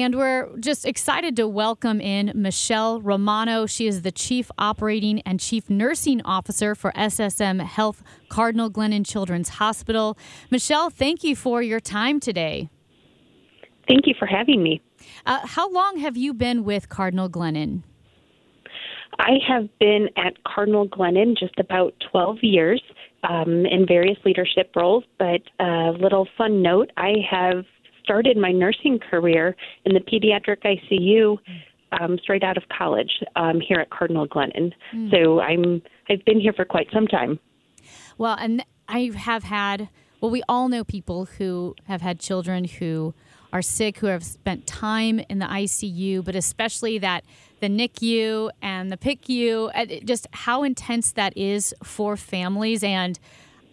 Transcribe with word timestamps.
And 0.00 0.16
we're 0.16 0.56
just 0.56 0.86
excited 0.86 1.36
to 1.36 1.46
welcome 1.46 2.00
in 2.00 2.32
Michelle 2.34 3.02
Romano. 3.02 3.66
She 3.66 3.86
is 3.86 4.00
the 4.00 4.10
Chief 4.10 4.50
Operating 4.56 5.20
and 5.26 5.38
Chief 5.38 5.68
Nursing 5.68 6.22
Officer 6.22 6.74
for 6.74 6.92
SSM 6.92 7.60
Health 7.60 8.02
Cardinal 8.30 8.70
Glennon 8.70 9.06
Children's 9.06 9.50
Hospital. 9.50 10.16
Michelle, 10.50 10.88
thank 10.88 11.22
you 11.22 11.36
for 11.36 11.60
your 11.62 11.78
time 11.78 12.20
today. 12.20 12.70
Thank 13.86 14.06
you 14.06 14.14
for 14.18 14.24
having 14.24 14.62
me. 14.62 14.80
Uh, 15.26 15.46
how 15.46 15.70
long 15.70 15.98
have 15.98 16.16
you 16.16 16.32
been 16.32 16.64
with 16.64 16.88
Cardinal 16.88 17.28
Glennon? 17.28 17.82
I 19.18 19.32
have 19.46 19.68
been 19.78 20.08
at 20.16 20.42
Cardinal 20.44 20.88
Glennon 20.88 21.36
just 21.36 21.58
about 21.58 21.92
12 22.10 22.38
years 22.40 22.82
um, 23.28 23.66
in 23.66 23.84
various 23.86 24.16
leadership 24.24 24.72
roles, 24.74 25.04
but 25.18 25.42
a 25.60 25.92
little 26.00 26.26
fun 26.38 26.62
note 26.62 26.90
I 26.96 27.16
have 27.30 27.64
started 28.02 28.36
my 28.36 28.52
nursing 28.52 28.98
career 28.98 29.56
in 29.84 29.94
the 29.94 30.00
pediatric 30.00 30.62
ICU 30.64 31.38
um, 32.00 32.18
straight 32.22 32.42
out 32.42 32.56
of 32.56 32.64
college 32.76 33.10
um, 33.36 33.60
here 33.60 33.78
at 33.78 33.90
Cardinal 33.90 34.26
Glennon. 34.26 34.72
Mm. 34.94 35.10
So 35.10 35.40
I'm 35.40 35.82
I've 36.08 36.24
been 36.24 36.40
here 36.40 36.52
for 36.52 36.64
quite 36.64 36.88
some 36.92 37.06
time. 37.06 37.38
Well, 38.18 38.36
and 38.38 38.64
I 38.88 39.10
have 39.16 39.44
had 39.44 39.88
well, 40.20 40.30
we 40.30 40.42
all 40.48 40.68
know 40.68 40.84
people 40.84 41.24
who 41.24 41.74
have 41.88 42.00
had 42.00 42.20
children 42.20 42.64
who 42.64 43.12
are 43.52 43.60
sick, 43.60 43.98
who 43.98 44.06
have 44.06 44.24
spent 44.24 44.66
time 44.66 45.20
in 45.28 45.40
the 45.40 45.46
ICU, 45.46 46.24
but 46.24 46.36
especially 46.36 46.98
that 46.98 47.24
the 47.60 47.68
NICU 47.68 48.50
and 48.62 48.90
the 48.90 48.96
PICU, 48.96 50.04
just 50.04 50.26
how 50.32 50.62
intense 50.62 51.12
that 51.12 51.36
is 51.36 51.74
for 51.82 52.16
families. 52.16 52.82
And 52.84 53.18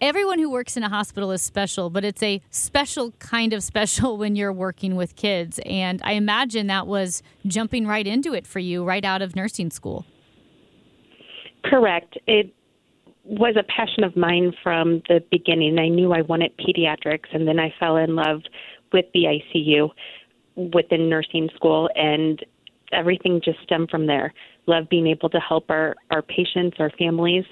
everyone 0.02 0.39
who 0.39 0.49
works 0.49 0.77
in 0.77 0.84
a 0.84 0.89
hospital 0.89 1.31
is 1.31 1.41
special, 1.41 1.89
but 1.89 2.03
it's 2.03 2.23
a 2.23 2.41
special 2.49 3.12
kind 3.20 3.53
of 3.53 3.63
special 3.63 4.17
when 4.20 4.35
you're 4.35 4.53
working 4.53 4.95
with 4.95 5.16
kids. 5.16 5.59
And 5.66 6.02
I 6.03 6.13
imagine 6.13 6.67
that 6.67 6.88
was 6.88 7.22
jumping 7.45 7.88
right 7.88 8.05
into 8.05 8.34
it 8.34 8.48
for 8.48 8.59
you 8.59 8.83
right 8.83 9.06
out 9.06 9.22
of 9.22 9.36
nursing 9.36 9.72
school. 9.72 10.06
Correct. 11.64 12.17
It 12.25 12.53
was 13.25 13.56
a 13.59 13.64
passion 13.64 14.03
of 14.03 14.16
mine 14.16 14.53
from 14.64 15.02
the 15.08 15.23
beginning. 15.30 15.78
I 15.78 15.89
knew 15.89 16.13
I 16.13 16.22
wanted 16.22 16.52
pediatrics, 16.58 17.28
and 17.34 17.47
then 17.47 17.59
I 17.59 17.73
fell 17.80 17.97
in 17.97 18.16
love 18.16 18.41
with 18.91 19.06
the 19.13 19.25
ICU 19.25 19.89
within 20.73 21.09
nursing 21.09 21.50
school, 21.56 21.89
and 21.95 22.44
everything 22.91 23.41
just 23.44 23.59
stemmed 23.63 23.89
from 23.91 24.08
there. 24.08 24.34
Love 24.66 24.89
being 24.89 25.08
able 25.08 25.30
to 25.30 25.39
help 25.39 25.69
our, 25.69 25.95
our 26.09 26.22
patients, 26.22 26.78
our 26.80 26.89
families, 26.97 27.45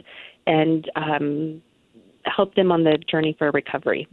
and 0.47 0.89
um, 0.95 1.61
help 2.35 2.55
them 2.55 2.71
on 2.71 2.83
the 2.83 2.97
journey 3.09 3.35
for 3.37 3.51
recovery. 3.51 4.07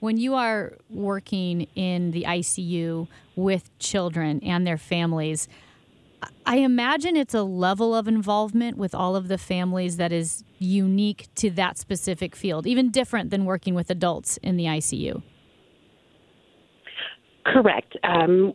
When 0.00 0.16
you 0.16 0.34
are 0.34 0.74
working 0.90 1.62
in 1.74 2.10
the 2.10 2.24
ICU 2.24 3.08
with 3.36 3.76
children 3.78 4.40
and 4.42 4.66
their 4.66 4.76
families, 4.76 5.48
I 6.46 6.56
imagine 6.58 7.16
it's 7.16 7.34
a 7.34 7.42
level 7.42 7.94
of 7.94 8.06
involvement 8.08 8.76
with 8.76 8.94
all 8.94 9.16
of 9.16 9.28
the 9.28 9.38
families 9.38 9.96
that 9.96 10.12
is 10.12 10.44
unique 10.58 11.28
to 11.36 11.50
that 11.50 11.78
specific 11.78 12.36
field, 12.36 12.66
even 12.66 12.90
different 12.90 13.30
than 13.30 13.44
working 13.44 13.74
with 13.74 13.90
adults 13.90 14.36
in 14.38 14.56
the 14.56 14.64
ICU. 14.64 15.22
Correct. 17.46 17.96
Um, 18.04 18.54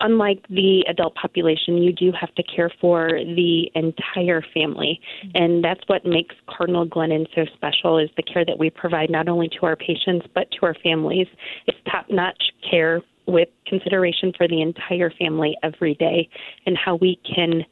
unlike 0.00 0.46
the 0.48 0.84
adult 0.88 1.14
population, 1.14 1.78
you 1.78 1.92
do 1.92 2.12
have 2.18 2.34
to 2.34 2.42
care 2.42 2.70
for 2.80 3.08
the 3.08 3.70
entire 3.74 4.42
family, 4.54 5.00
and 5.34 5.62
that's 5.62 5.80
what 5.86 6.04
makes 6.04 6.34
Cardinal 6.48 6.86
Glennon 6.86 7.26
so 7.34 7.44
special. 7.54 7.98
Is 7.98 8.10
the 8.16 8.22
care 8.22 8.44
that 8.44 8.58
we 8.58 8.70
provide 8.70 9.10
not 9.10 9.28
only 9.28 9.48
to 9.60 9.66
our 9.66 9.76
patients 9.76 10.26
but 10.34 10.50
to 10.52 10.66
our 10.66 10.74
families. 10.82 11.26
It's 11.66 11.78
top-notch 11.90 12.42
care 12.68 13.00
with 13.26 13.48
consideration 13.66 14.32
for 14.36 14.48
the 14.48 14.60
entire 14.60 15.10
family 15.10 15.56
every 15.62 15.94
day, 15.94 16.28
and 16.66 16.76
how 16.76 16.96
we 16.96 17.20
can 17.34 17.64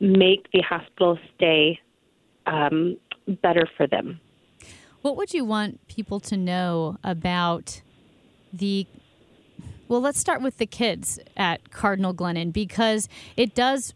make 0.00 0.50
the 0.52 0.60
hospital 0.60 1.18
stay 1.36 1.78
um, 2.46 2.96
better 3.42 3.68
for 3.76 3.86
them. 3.86 4.20
What 5.02 5.16
would 5.16 5.34
you 5.34 5.44
want 5.44 5.86
people 5.88 6.20
to 6.20 6.36
know 6.36 6.98
about 7.04 7.82
the 8.52 8.86
well, 9.88 10.00
let's 10.00 10.18
start 10.18 10.42
with 10.42 10.58
the 10.58 10.66
kids 10.66 11.18
at 11.36 11.70
Cardinal 11.70 12.14
Glennon 12.14 12.52
because 12.52 13.08
it 13.36 13.54
does 13.54 13.94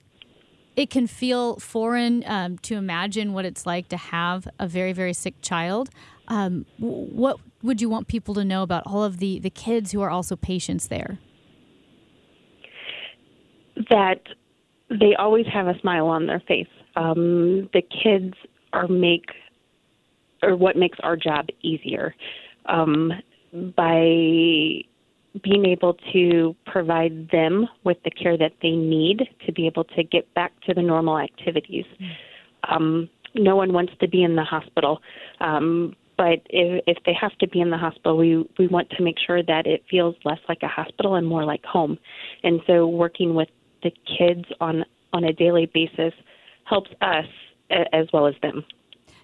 it 0.76 0.90
can 0.90 1.08
feel 1.08 1.56
foreign 1.56 2.22
um, 2.26 2.56
to 2.58 2.76
imagine 2.76 3.32
what 3.32 3.44
it's 3.44 3.66
like 3.66 3.88
to 3.88 3.96
have 3.96 4.46
a 4.58 4.68
very 4.68 4.92
very 4.92 5.12
sick 5.12 5.34
child. 5.42 5.90
Um, 6.28 6.66
what 6.78 7.38
would 7.62 7.80
you 7.80 7.88
want 7.88 8.06
people 8.06 8.34
to 8.34 8.44
know 8.44 8.62
about 8.62 8.84
all 8.86 9.02
of 9.02 9.18
the 9.18 9.38
the 9.40 9.50
kids 9.50 9.92
who 9.92 10.00
are 10.02 10.10
also 10.10 10.36
patients 10.36 10.88
there? 10.88 11.18
That 13.90 14.20
they 14.88 15.14
always 15.18 15.46
have 15.52 15.66
a 15.66 15.78
smile 15.80 16.06
on 16.06 16.26
their 16.26 16.40
face. 16.40 16.68
Um, 16.96 17.68
the 17.72 17.82
kids 17.82 18.34
are 18.72 18.88
make 18.88 19.26
or 20.42 20.56
what 20.56 20.76
makes 20.76 20.98
our 21.02 21.16
job 21.16 21.46
easier 21.62 22.14
um, 22.66 23.12
by 23.52 24.84
being 25.42 25.66
able 25.66 25.94
to 26.12 26.56
provide 26.66 27.28
them 27.30 27.68
with 27.84 27.98
the 28.04 28.10
care 28.10 28.36
that 28.36 28.52
they 28.62 28.70
need 28.70 29.28
to 29.46 29.52
be 29.52 29.66
able 29.66 29.84
to 29.84 30.02
get 30.02 30.32
back 30.34 30.52
to 30.62 30.74
the 30.74 30.82
normal 30.82 31.18
activities. 31.18 31.84
Um, 32.68 33.08
no 33.34 33.56
one 33.56 33.72
wants 33.72 33.92
to 34.00 34.08
be 34.08 34.22
in 34.22 34.36
the 34.36 34.44
hospital, 34.44 35.00
um, 35.40 35.94
but 36.16 36.40
if, 36.48 36.82
if 36.86 36.98
they 37.04 37.12
have 37.12 37.36
to 37.38 37.48
be 37.48 37.60
in 37.60 37.70
the 37.70 37.78
hospital, 37.78 38.16
we 38.16 38.48
we 38.58 38.66
want 38.66 38.90
to 38.90 39.02
make 39.02 39.16
sure 39.24 39.42
that 39.42 39.66
it 39.66 39.84
feels 39.88 40.16
less 40.24 40.40
like 40.48 40.62
a 40.62 40.68
hospital 40.68 41.14
and 41.14 41.26
more 41.26 41.44
like 41.44 41.64
home. 41.64 41.98
And 42.42 42.60
so, 42.66 42.86
working 42.86 43.34
with 43.34 43.48
the 43.82 43.92
kids 44.18 44.46
on 44.60 44.84
on 45.12 45.24
a 45.24 45.32
daily 45.32 45.66
basis 45.66 46.12
helps 46.64 46.90
us 47.00 47.26
as 47.70 48.06
well 48.12 48.26
as 48.26 48.34
them. 48.42 48.64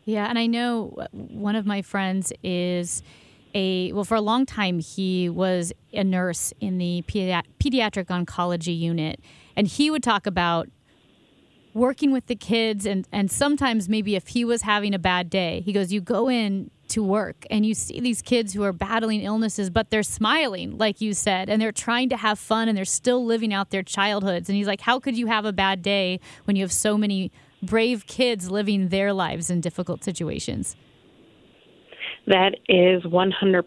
Yeah, 0.04 0.28
and 0.28 0.38
I 0.38 0.46
know 0.46 1.06
one 1.12 1.56
of 1.56 1.66
my 1.66 1.82
friends 1.82 2.32
is 2.42 3.02
a 3.54 3.92
well 3.92 4.04
for 4.04 4.16
a 4.16 4.20
long 4.20 4.44
time 4.44 4.78
he 4.78 5.28
was 5.28 5.72
a 5.92 6.04
nurse 6.04 6.52
in 6.60 6.78
the 6.78 7.02
pediatric 7.08 8.06
oncology 8.06 8.78
unit 8.78 9.20
and 9.56 9.66
he 9.66 9.90
would 9.90 10.02
talk 10.02 10.26
about 10.26 10.68
working 11.72 12.12
with 12.12 12.26
the 12.26 12.36
kids 12.36 12.86
and 12.86 13.06
and 13.12 13.30
sometimes 13.30 13.88
maybe 13.88 14.14
if 14.14 14.28
he 14.28 14.44
was 14.44 14.62
having 14.62 14.94
a 14.94 14.98
bad 14.98 15.28
day 15.28 15.62
he 15.64 15.72
goes 15.72 15.92
you 15.92 16.00
go 16.00 16.28
in 16.28 16.70
to 16.88 17.02
work 17.02 17.44
and 17.50 17.64
you 17.64 17.74
see 17.74 17.98
these 18.00 18.22
kids 18.22 18.52
who 18.52 18.62
are 18.62 18.72
battling 18.72 19.22
illnesses 19.22 19.70
but 19.70 19.90
they're 19.90 20.02
smiling 20.02 20.76
like 20.78 21.00
you 21.00 21.14
said 21.14 21.48
and 21.48 21.60
they're 21.60 21.72
trying 21.72 22.08
to 22.08 22.16
have 22.16 22.38
fun 22.38 22.68
and 22.68 22.76
they're 22.76 22.84
still 22.84 23.24
living 23.24 23.52
out 23.52 23.70
their 23.70 23.82
childhoods. 23.82 24.48
And 24.48 24.56
he's 24.56 24.66
like 24.66 24.82
how 24.82 25.00
could 25.00 25.16
you 25.16 25.26
have 25.26 25.44
a 25.44 25.52
bad 25.52 25.82
day 25.82 26.20
when 26.44 26.56
you 26.56 26.62
have 26.62 26.72
so 26.72 26.96
many 26.96 27.32
brave 27.62 28.06
kids 28.06 28.50
living 28.50 28.88
their 28.88 29.12
lives 29.12 29.50
in 29.50 29.60
difficult 29.60 30.04
situations 30.04 30.76
that 32.26 32.56
is 32.68 33.02
100% 33.04 33.64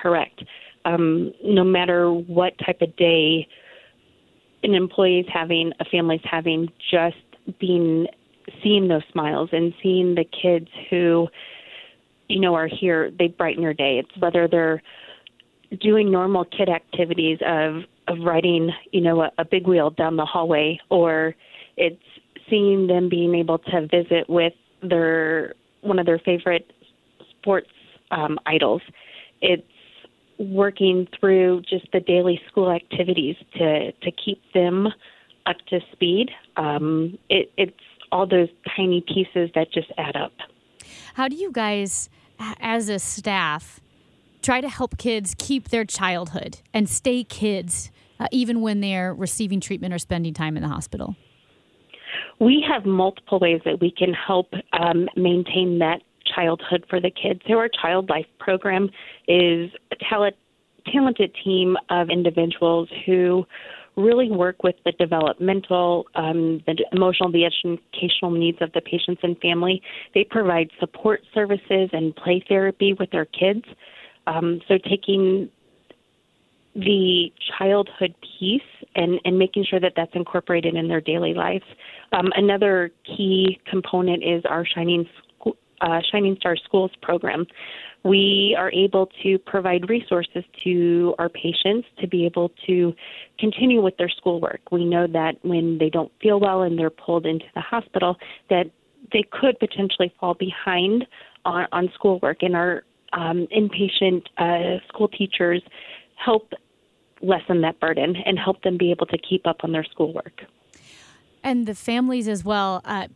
correct. 0.00 0.44
Um, 0.84 1.32
no 1.44 1.64
matter 1.64 2.10
what 2.10 2.52
type 2.64 2.80
of 2.80 2.94
day 2.96 3.46
an 4.62 4.74
employee 4.74 5.20
is 5.20 5.26
having, 5.32 5.72
a 5.80 5.84
family's 5.84 6.20
having, 6.24 6.68
just 6.90 7.16
being 7.60 8.06
seeing 8.62 8.88
those 8.88 9.02
smiles 9.12 9.50
and 9.52 9.74
seeing 9.82 10.14
the 10.14 10.24
kids 10.24 10.68
who 10.90 11.28
you 12.28 12.40
know 12.40 12.54
are 12.54 12.68
here, 12.68 13.10
they 13.18 13.28
brighten 13.28 13.62
your 13.62 13.74
day. 13.74 13.98
It's 13.98 14.20
whether 14.20 14.48
they're 14.48 14.82
doing 15.80 16.10
normal 16.10 16.44
kid 16.44 16.68
activities 16.68 17.38
of 17.46 17.82
of 18.08 18.24
riding, 18.24 18.70
you 18.90 19.02
know, 19.02 19.22
a, 19.22 19.30
a 19.38 19.44
big 19.44 19.66
wheel 19.66 19.90
down 19.90 20.16
the 20.16 20.24
hallway, 20.24 20.78
or 20.90 21.34
it's 21.76 22.02
seeing 22.48 22.86
them 22.86 23.08
being 23.08 23.34
able 23.34 23.58
to 23.58 23.86
visit 23.86 24.28
with 24.28 24.54
their 24.82 25.54
one 25.82 25.98
of 25.98 26.06
their 26.06 26.18
favorite 26.18 26.72
sports 27.38 27.68
um, 28.10 28.38
idols. 28.46 28.82
It's 29.40 29.62
working 30.38 31.08
through 31.18 31.62
just 31.68 31.86
the 31.92 32.00
daily 32.00 32.40
school 32.48 32.70
activities 32.70 33.36
to 33.54 33.92
to 33.92 34.10
keep 34.12 34.40
them 34.54 34.88
up 35.46 35.56
to 35.68 35.80
speed. 35.92 36.30
Um, 36.56 37.18
it, 37.28 37.50
it's 37.56 37.72
all 38.12 38.26
those 38.26 38.48
tiny 38.76 39.00
pieces 39.00 39.50
that 39.54 39.72
just 39.72 39.90
add 39.98 40.16
up. 40.16 40.32
How 41.14 41.28
do 41.28 41.36
you 41.36 41.50
guys, 41.50 42.08
as 42.60 42.88
a 42.88 42.98
staff, 42.98 43.80
try 44.42 44.60
to 44.60 44.68
help 44.68 44.98
kids 44.98 45.34
keep 45.38 45.68
their 45.68 45.84
childhood 45.84 46.60
and 46.72 46.88
stay 46.88 47.24
kids, 47.24 47.90
uh, 48.20 48.28
even 48.30 48.60
when 48.60 48.80
they're 48.80 49.14
receiving 49.14 49.60
treatment 49.60 49.92
or 49.92 49.98
spending 49.98 50.34
time 50.34 50.56
in 50.56 50.62
the 50.62 50.68
hospital? 50.68 51.16
We 52.40 52.64
have 52.70 52.86
multiple 52.86 53.40
ways 53.40 53.60
that 53.64 53.80
we 53.80 53.90
can 53.90 54.14
help 54.14 54.52
um, 54.72 55.08
maintain 55.16 55.80
that 55.80 56.02
childhood 56.38 56.84
for 56.88 57.00
the 57.00 57.10
kids. 57.10 57.40
So 57.48 57.54
our 57.54 57.68
Child 57.68 58.08
Life 58.08 58.26
program 58.38 58.90
is 59.26 59.70
a 59.92 59.96
talent, 60.08 60.36
talented 60.92 61.34
team 61.44 61.76
of 61.90 62.10
individuals 62.10 62.88
who 63.06 63.44
really 63.96 64.30
work 64.30 64.62
with 64.62 64.76
the 64.84 64.92
developmental, 64.92 66.06
um, 66.14 66.62
the 66.66 66.84
emotional, 66.92 67.32
the 67.32 67.44
educational 67.44 68.30
needs 68.30 68.58
of 68.60 68.72
the 68.72 68.80
patients 68.80 69.20
and 69.24 69.36
family. 69.40 69.82
They 70.14 70.24
provide 70.24 70.70
support 70.78 71.20
services 71.34 71.90
and 71.92 72.14
play 72.14 72.44
therapy 72.48 72.94
with 72.98 73.10
their 73.10 73.24
kids. 73.24 73.64
Um, 74.28 74.60
so 74.68 74.78
taking 74.78 75.50
the 76.76 77.32
childhood 77.58 78.14
piece 78.38 78.62
and, 78.94 79.18
and 79.24 79.36
making 79.36 79.64
sure 79.64 79.80
that 79.80 79.94
that's 79.96 80.12
incorporated 80.14 80.76
in 80.76 80.86
their 80.86 81.00
daily 81.00 81.34
lives. 81.34 81.64
Um, 82.12 82.26
another 82.36 82.92
key 83.04 83.58
component 83.68 84.22
is 84.22 84.44
our 84.48 84.64
Shining 84.64 85.08
uh, 85.80 86.00
Shining 86.10 86.36
Star 86.40 86.56
Schools 86.56 86.90
program. 87.02 87.46
We 88.04 88.56
are 88.58 88.70
able 88.70 89.10
to 89.22 89.38
provide 89.38 89.88
resources 89.88 90.44
to 90.64 91.14
our 91.18 91.28
patients 91.28 91.88
to 92.00 92.06
be 92.06 92.24
able 92.26 92.52
to 92.66 92.94
continue 93.38 93.82
with 93.82 93.96
their 93.96 94.08
schoolwork. 94.08 94.60
We 94.70 94.84
know 94.84 95.06
that 95.08 95.36
when 95.42 95.78
they 95.78 95.90
don't 95.90 96.12
feel 96.22 96.38
well 96.38 96.62
and 96.62 96.78
they're 96.78 96.90
pulled 96.90 97.26
into 97.26 97.46
the 97.54 97.60
hospital, 97.60 98.16
that 98.50 98.70
they 99.12 99.24
could 99.30 99.58
potentially 99.58 100.12
fall 100.20 100.34
behind 100.34 101.06
on, 101.44 101.66
on 101.72 101.90
schoolwork, 101.94 102.42
and 102.42 102.54
our 102.54 102.84
um, 103.12 103.48
inpatient 103.56 104.22
uh, 104.36 104.78
school 104.88 105.08
teachers 105.08 105.62
help 106.16 106.52
lessen 107.20 107.62
that 107.62 107.80
burden 107.80 108.14
and 108.24 108.38
help 108.38 108.62
them 108.62 108.76
be 108.76 108.90
able 108.90 109.06
to 109.06 109.18
keep 109.18 109.46
up 109.46 109.64
on 109.64 109.72
their 109.72 109.84
schoolwork. 109.84 110.42
And 111.42 111.66
the 111.66 111.74
families 111.74 112.28
as 112.28 112.44
well. 112.44 112.80
Uh, 112.84 113.08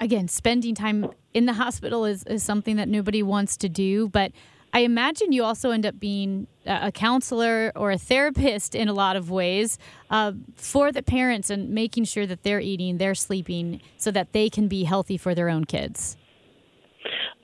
again, 0.00 0.28
spending 0.28 0.74
time 0.74 1.10
in 1.34 1.46
the 1.46 1.54
hospital 1.54 2.04
is, 2.04 2.24
is 2.24 2.42
something 2.42 2.76
that 2.76 2.88
nobody 2.88 3.22
wants 3.22 3.56
to 3.58 3.68
do, 3.68 4.08
but 4.08 4.32
I 4.74 4.80
imagine 4.80 5.32
you 5.32 5.44
also 5.44 5.70
end 5.70 5.84
up 5.84 6.00
being 6.00 6.46
a 6.64 6.90
counselor 6.90 7.72
or 7.76 7.90
a 7.90 7.98
therapist 7.98 8.74
in 8.74 8.88
a 8.88 8.94
lot 8.94 9.16
of 9.16 9.30
ways 9.30 9.76
uh, 10.08 10.32
for 10.56 10.90
the 10.90 11.02
parents 11.02 11.50
and 11.50 11.68
making 11.70 12.04
sure 12.04 12.26
that 12.26 12.42
they're 12.42 12.60
eating, 12.60 12.96
they're 12.96 13.14
sleeping, 13.14 13.82
so 13.98 14.10
that 14.12 14.32
they 14.32 14.48
can 14.48 14.68
be 14.68 14.84
healthy 14.84 15.18
for 15.18 15.34
their 15.34 15.50
own 15.50 15.66
kids. 15.66 16.16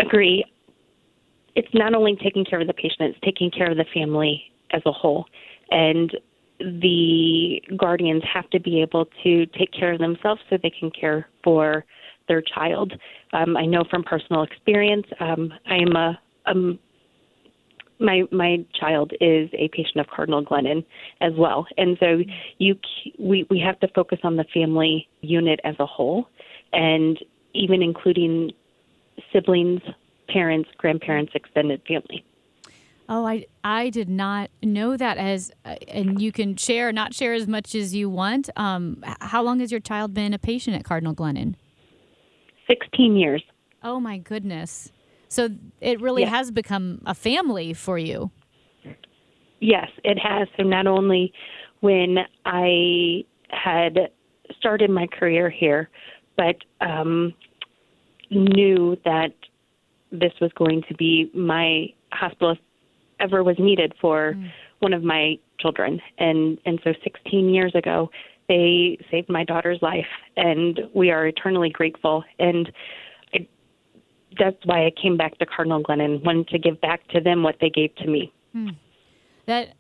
Agree. 0.00 0.42
It's 1.54 1.68
not 1.74 1.94
only 1.94 2.16
taking 2.22 2.46
care 2.46 2.60
of 2.60 2.66
the 2.66 2.72
patient, 2.72 3.14
it's 3.14 3.18
taking 3.22 3.50
care 3.50 3.70
of 3.70 3.76
the 3.76 3.86
family 3.92 4.44
as 4.70 4.80
a 4.86 4.92
whole. 4.92 5.26
And 5.70 6.16
the 6.58 7.60
guardians 7.76 8.22
have 8.32 8.48
to 8.50 8.60
be 8.60 8.80
able 8.80 9.06
to 9.22 9.46
take 9.46 9.72
care 9.72 9.92
of 9.92 9.98
themselves 9.98 10.40
so 10.48 10.56
they 10.62 10.70
can 10.70 10.90
care 10.90 11.28
for 11.44 11.84
their 12.28 12.42
child. 12.42 12.92
Um, 13.32 13.56
I 13.56 13.66
know 13.66 13.84
from 13.90 14.02
personal 14.02 14.42
experience, 14.42 15.06
um, 15.20 15.52
I 15.66 15.76
am 15.76 15.96
a, 15.96 16.18
um, 16.46 16.78
my 18.00 18.22
my 18.30 18.64
child 18.78 19.12
is 19.20 19.50
a 19.52 19.68
patient 19.68 19.96
of 19.96 20.06
Cardinal 20.14 20.44
Glennon 20.44 20.84
as 21.20 21.32
well, 21.36 21.66
and 21.76 21.96
so 21.98 22.18
you 22.58 22.76
we 23.18 23.46
we 23.50 23.58
have 23.60 23.80
to 23.80 23.88
focus 23.88 24.20
on 24.22 24.36
the 24.36 24.44
family 24.54 25.08
unit 25.20 25.58
as 25.64 25.74
a 25.80 25.86
whole, 25.86 26.28
and 26.72 27.18
even 27.54 27.82
including 27.82 28.52
siblings, 29.32 29.80
parents, 30.28 30.68
grandparents, 30.78 31.32
extended 31.34 31.82
family. 31.88 32.24
Oh, 33.08 33.26
I 33.26 33.46
I 33.64 33.88
did 33.90 34.08
not 34.08 34.50
know 34.62 34.96
that 34.96 35.16
as, 35.16 35.50
uh, 35.64 35.76
and 35.88 36.20
you 36.20 36.30
can 36.30 36.56
share, 36.56 36.92
not 36.92 37.14
share 37.14 37.32
as 37.32 37.46
much 37.46 37.74
as 37.74 37.94
you 37.94 38.10
want. 38.10 38.50
Um, 38.56 39.02
how 39.20 39.42
long 39.42 39.60
has 39.60 39.70
your 39.70 39.80
child 39.80 40.12
been 40.12 40.34
a 40.34 40.38
patient 40.38 40.76
at 40.76 40.84
Cardinal 40.84 41.14
Glennon? 41.14 41.54
Sixteen 42.68 43.16
years. 43.16 43.42
Oh 43.82 44.00
my 44.00 44.18
goodness! 44.18 44.92
So 45.28 45.48
it 45.80 46.00
really 46.00 46.22
yes. 46.22 46.30
has 46.30 46.50
become 46.50 47.02
a 47.06 47.14
family 47.14 47.72
for 47.74 47.98
you. 47.98 48.30
Yes, 49.60 49.88
it 50.04 50.18
has. 50.18 50.48
So 50.56 50.62
not 50.62 50.86
only 50.86 51.32
when 51.80 52.18
I 52.44 53.24
had 53.50 54.10
started 54.58 54.90
my 54.90 55.06
career 55.06 55.50
here, 55.50 55.90
but 56.36 56.56
um, 56.80 57.34
knew 58.30 58.96
that 59.04 59.32
this 60.10 60.32
was 60.40 60.50
going 60.56 60.82
to 60.88 60.94
be 60.94 61.30
my 61.34 61.86
hospital 62.12 62.56
ever 63.20 63.42
was 63.42 63.56
needed 63.58 63.92
for 64.00 64.34
mm. 64.34 64.50
one 64.78 64.92
of 64.92 65.02
my 65.02 65.38
children. 65.60 66.00
And 66.18 66.58
and 66.64 66.80
so 66.84 66.92
16 67.04 67.50
years 67.50 67.74
ago, 67.74 68.10
they 68.48 68.98
saved 69.10 69.28
my 69.28 69.44
daughter's 69.44 69.80
life, 69.82 70.06
and 70.36 70.80
we 70.94 71.10
are 71.10 71.26
eternally 71.26 71.70
grateful. 71.70 72.24
And 72.38 72.70
I, 73.34 73.46
that's 74.38 74.56
why 74.64 74.86
I 74.86 74.92
came 75.00 75.16
back 75.16 75.38
to 75.38 75.46
Cardinal 75.46 75.82
Glennon, 75.82 76.24
wanted 76.24 76.48
to 76.48 76.58
give 76.58 76.80
back 76.80 77.06
to 77.08 77.20
them 77.20 77.42
what 77.42 77.56
they 77.60 77.70
gave 77.70 77.94
to 77.96 78.06
me. 78.06 78.32
Mm. 78.54 78.76
That 79.46 79.74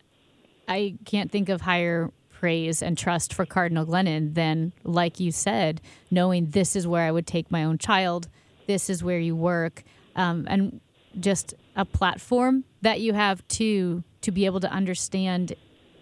I 0.68 0.96
can't 1.04 1.32
think 1.32 1.48
of 1.48 1.62
higher 1.62 2.10
praise 2.30 2.82
and 2.82 2.96
trust 2.96 3.34
for 3.34 3.44
Cardinal 3.44 3.84
Glennon 3.84 4.34
than, 4.34 4.72
like 4.84 5.18
you 5.18 5.32
said, 5.32 5.80
knowing 6.10 6.50
this 6.50 6.76
is 6.76 6.86
where 6.86 7.02
I 7.02 7.10
would 7.10 7.26
take 7.26 7.50
my 7.50 7.64
own 7.64 7.78
child. 7.78 8.28
This 8.66 8.88
is 8.88 9.02
where 9.02 9.18
you 9.18 9.34
work. 9.34 9.82
Um, 10.14 10.46
and 10.48 10.80
just 11.18 11.54
a 11.74 11.84
platform 11.84 12.64
that 12.82 13.00
you 13.00 13.14
have 13.14 13.46
to 13.48 14.04
to 14.20 14.30
be 14.30 14.46
able 14.46 14.60
to 14.60 14.70
understand 14.70 15.54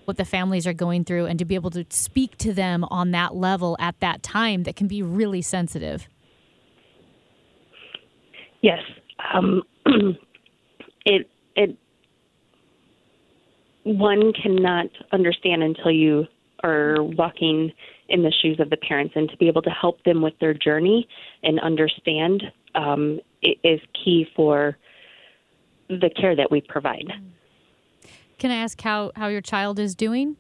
what 0.06 0.16
the 0.16 0.24
families 0.24 0.66
are 0.66 0.72
going 0.72 1.04
through 1.04 1.26
and 1.26 1.38
to 1.38 1.44
be 1.44 1.54
able 1.54 1.70
to 1.70 1.84
speak 1.90 2.36
to 2.38 2.52
them 2.52 2.84
on 2.84 3.10
that 3.10 3.34
level 3.34 3.76
at 3.80 3.98
that 4.00 4.22
time 4.22 4.64
that 4.64 4.76
can 4.76 4.86
be 4.86 5.02
really 5.02 5.42
sensitive. 5.42 6.08
Yes, 8.62 8.80
um, 9.34 9.62
it 11.04 11.30
it 11.54 11.76
one 13.84 14.32
cannot 14.32 14.86
understand 15.12 15.62
until 15.62 15.90
you 15.90 16.26
are 16.64 16.96
walking 17.00 17.72
in 18.08 18.22
the 18.22 18.32
shoes 18.42 18.58
of 18.60 18.70
the 18.70 18.76
parents, 18.76 19.14
and 19.16 19.28
to 19.30 19.36
be 19.36 19.46
able 19.48 19.62
to 19.62 19.70
help 19.70 20.02
them 20.04 20.22
with 20.22 20.34
their 20.40 20.54
journey 20.54 21.06
and 21.42 21.60
understand 21.60 22.42
um, 22.74 23.20
is 23.42 23.80
key 24.04 24.26
for 24.34 24.76
the 25.88 26.10
care 26.20 26.34
that 26.34 26.50
we 26.50 26.60
provide. 26.60 27.06
Can 28.38 28.50
I 28.50 28.56
ask 28.56 28.80
how, 28.80 29.12
how 29.16 29.28
your 29.28 29.40
child 29.40 29.78
is 29.78 29.94
doing? 29.94 30.36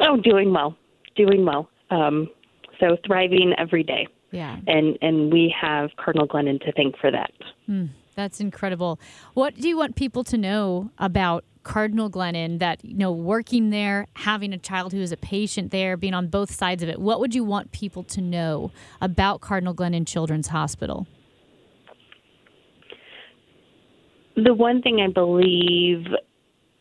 Oh, 0.00 0.16
doing 0.16 0.52
well, 0.52 0.76
doing 1.16 1.44
well. 1.44 1.68
Um, 1.90 2.28
so 2.78 2.96
thriving 3.06 3.52
every 3.58 3.82
day. 3.82 4.08
Yeah. 4.32 4.56
And 4.66 4.96
and 5.02 5.32
we 5.32 5.54
have 5.60 5.90
Cardinal 5.96 6.26
Glennon 6.26 6.60
to 6.60 6.72
thank 6.72 6.96
for 6.98 7.10
that. 7.10 7.32
Mm, 7.68 7.90
that's 8.14 8.40
incredible. 8.40 9.00
What 9.34 9.56
do 9.56 9.68
you 9.68 9.76
want 9.76 9.96
people 9.96 10.24
to 10.24 10.38
know 10.38 10.90
about 10.98 11.44
Cardinal 11.62 12.08
Glennon 12.08 12.60
that 12.60 12.84
you 12.84 12.96
know 12.96 13.12
working 13.12 13.70
there, 13.70 14.06
having 14.14 14.52
a 14.52 14.58
child 14.58 14.92
who 14.92 15.00
is 15.00 15.12
a 15.12 15.16
patient 15.16 15.72
there, 15.72 15.96
being 15.96 16.14
on 16.14 16.28
both 16.28 16.52
sides 16.52 16.82
of 16.82 16.88
it? 16.88 17.00
What 17.00 17.20
would 17.20 17.34
you 17.34 17.44
want 17.44 17.72
people 17.72 18.04
to 18.04 18.20
know 18.20 18.70
about 19.00 19.40
Cardinal 19.40 19.74
Glennon 19.74 20.06
Children's 20.06 20.48
Hospital? 20.48 21.06
The 24.36 24.54
one 24.54 24.80
thing 24.80 25.00
I 25.00 25.12
believe 25.12 26.06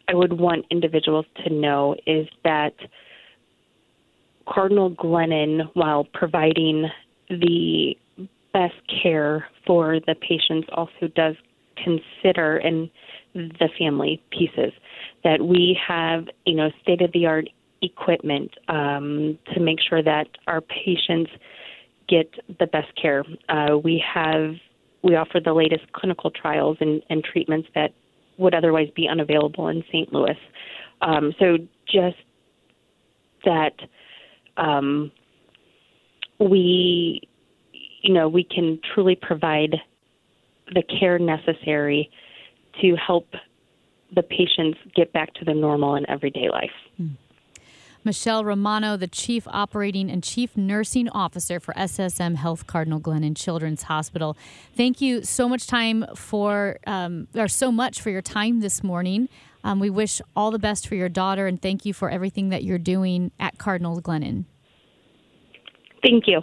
I 0.09 0.15
would 0.15 0.33
want 0.33 0.65
individuals 0.71 1.25
to 1.45 1.53
know 1.53 1.95
is 2.07 2.27
that 2.43 2.73
Cardinal 4.47 4.89
Glennon, 4.91 5.69
while 5.75 6.05
providing 6.13 6.87
the 7.29 7.95
best 8.51 8.73
care 9.03 9.47
for 9.67 9.99
the 10.07 10.15
patients, 10.15 10.67
also 10.73 11.07
does 11.15 11.35
consider 11.75 12.57
and 12.57 12.89
the 13.35 13.69
family 13.77 14.21
pieces 14.31 14.73
that 15.23 15.39
we 15.39 15.79
have, 15.87 16.25
you 16.45 16.55
know, 16.55 16.69
state 16.81 17.01
of 17.01 17.11
the 17.13 17.27
art 17.27 17.47
equipment 17.83 18.51
um, 18.67 19.37
to 19.53 19.59
make 19.59 19.77
sure 19.87 20.01
that 20.01 20.27
our 20.47 20.61
patients 20.61 21.29
get 22.07 22.27
the 22.59 22.65
best 22.65 22.87
care. 22.99 23.23
Uh, 23.47 23.77
we 23.77 24.03
have 24.13 24.55
we 25.03 25.15
offer 25.15 25.39
the 25.39 25.53
latest 25.53 25.89
clinical 25.93 26.29
trials 26.31 26.75
and, 26.81 27.01
and 27.09 27.23
treatments 27.23 27.69
that 27.75 27.93
would 28.39 28.55
otherwise 28.55 28.87
be 28.95 29.07
unavailable 29.07 29.67
in 29.67 29.83
St. 29.89 30.11
Louis. 30.11 30.37
Um, 31.01 31.33
so 31.39 31.57
just 31.85 32.17
that 33.45 33.73
um, 34.57 35.11
we, 36.39 37.21
you 38.01 38.13
know, 38.13 38.27
we 38.27 38.43
can 38.43 38.79
truly 38.93 39.15
provide 39.15 39.75
the 40.73 40.83
care 40.99 41.19
necessary 41.19 42.09
to 42.81 42.95
help 42.95 43.27
the 44.15 44.23
patients 44.23 44.77
get 44.95 45.11
back 45.13 45.33
to 45.35 45.45
the 45.45 45.53
normal 45.53 45.95
and 45.95 46.05
everyday 46.07 46.49
life. 46.49 46.69
Mm. 46.99 47.15
Michelle 48.03 48.43
Romano, 48.43 48.97
the 48.97 49.07
Chief 49.07 49.47
Operating 49.47 50.09
and 50.09 50.23
Chief 50.23 50.55
Nursing 50.55 51.09
Officer 51.09 51.59
for 51.59 51.73
SSM 51.73 52.35
Health 52.35 52.67
Cardinal 52.67 52.99
Glennon 52.99 53.35
Children's 53.35 53.83
Hospital. 53.83 54.37
Thank 54.75 55.01
you 55.01 55.23
so 55.23 55.49
much 55.49 55.67
time 55.67 56.05
for, 56.15 56.79
um, 56.87 57.27
or 57.35 57.47
so 57.47 57.71
much 57.71 58.01
for 58.01 58.09
your 58.09 58.21
time 58.21 58.61
this 58.61 58.83
morning. 58.83 59.29
Um, 59.63 59.79
we 59.79 59.89
wish 59.89 60.21
all 60.35 60.51
the 60.51 60.59
best 60.59 60.87
for 60.87 60.95
your 60.95 61.09
daughter 61.09 61.45
and 61.47 61.61
thank 61.61 61.85
you 61.85 61.93
for 61.93 62.09
everything 62.09 62.49
that 62.49 62.63
you're 62.63 62.77
doing 62.77 63.31
at 63.39 63.57
Cardinal 63.57 64.01
Glennon. 64.01 64.45
Thank 66.01 66.27
you. 66.27 66.41